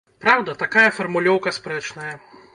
[0.23, 2.13] Праўда, такая фармулёўка спрэчная.